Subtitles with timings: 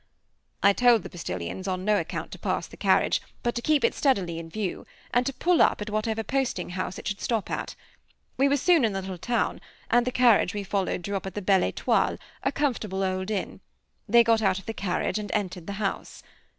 [0.63, 3.93] I told the postilions on no account to pass the carriage, but to keep it
[3.93, 7.75] steadily in view, and to pull up at whatever posting house it should stop at.
[8.35, 9.61] We were soon in the little town,
[9.91, 13.61] and the carriage we followed drew up at the Belle Étoile, a comfortable old inn.
[14.09, 16.23] They got out of the carriage and entered the house.